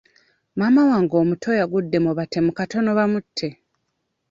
Maama 0.59 0.81
wange 0.89 1.15
omuto 1.21 1.49
yagudde 1.59 1.97
mu 2.05 2.11
batemu 2.17 2.51
katono 2.57 2.89
bamutte. 2.97 3.47